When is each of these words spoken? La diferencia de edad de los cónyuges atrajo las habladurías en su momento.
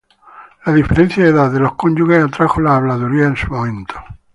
La 0.65 0.73
diferencia 0.73 1.23
de 1.23 1.29
edad 1.29 1.51
de 1.51 1.59
los 1.59 1.75
cónyuges 1.75 2.23
atrajo 2.23 2.59
las 2.59 2.73
habladurías 2.73 3.27
en 3.27 3.35
su 3.35 3.53
momento. 3.53 3.93